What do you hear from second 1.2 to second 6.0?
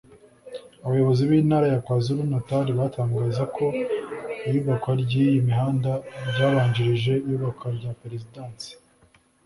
b’Intara ya KwaZulu Natal batangaza ko iyubakwa ry’iyi mihanda